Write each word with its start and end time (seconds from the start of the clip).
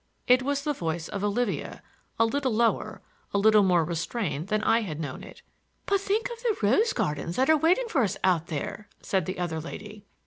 It 0.25 0.41
was 0.41 0.63
the 0.63 0.73
voice 0.73 1.09
of 1.09 1.23
Olivia, 1.23 1.83
a 2.17 2.25
little 2.25 2.51
lower, 2.51 3.03
a 3.35 3.37
little 3.37 3.61
more 3.61 3.85
restrained 3.85 4.47
than 4.47 4.63
I 4.63 4.79
had 4.81 4.99
known 4.99 5.21
it. 5.23 5.43
"But 5.85 6.01
think 6.01 6.27
of 6.31 6.39
the 6.41 6.57
rose 6.63 6.91
gardens 6.91 7.35
that 7.35 7.51
are 7.51 7.55
waiting 7.55 7.87
for 7.87 8.01
us 8.01 8.17
out 8.23 8.47
there!" 8.47 8.89
said 9.03 9.27
the 9.27 9.37
other 9.37 9.59
lady. 9.61 10.05